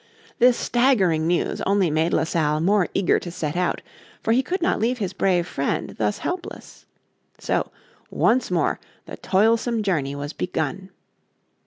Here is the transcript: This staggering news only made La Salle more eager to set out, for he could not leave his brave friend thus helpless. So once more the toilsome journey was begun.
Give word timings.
This 0.39 0.57
staggering 0.57 1.27
news 1.27 1.61
only 1.61 1.91
made 1.91 2.11
La 2.11 2.23
Salle 2.23 2.59
more 2.59 2.87
eager 2.95 3.19
to 3.19 3.29
set 3.29 3.55
out, 3.55 3.83
for 4.23 4.31
he 4.33 4.41
could 4.41 4.59
not 4.59 4.79
leave 4.79 4.97
his 4.97 5.13
brave 5.13 5.45
friend 5.45 5.91
thus 5.95 6.17
helpless. 6.17 6.87
So 7.37 7.71
once 8.09 8.49
more 8.49 8.79
the 9.05 9.17
toilsome 9.17 9.83
journey 9.83 10.15
was 10.15 10.33
begun. 10.33 10.89